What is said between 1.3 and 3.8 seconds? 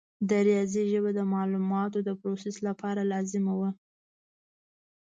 معلوماتو د پروسس لپاره لازمه وه.